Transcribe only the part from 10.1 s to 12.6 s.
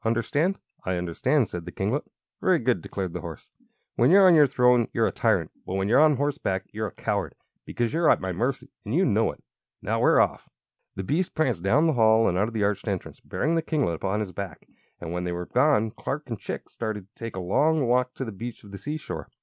off." The beast pranced down the hall and out of